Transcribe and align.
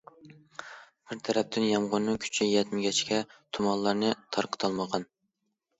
بىر 1.11 1.21
تەرەپتىن 1.29 1.67
يامغۇرنىڭ 1.73 2.17
كۈچى 2.25 2.49
يەتمىگەچكە، 2.55 3.21
تۇمانلارنى 3.35 4.15
تارقىتالمىغان. 4.37 5.11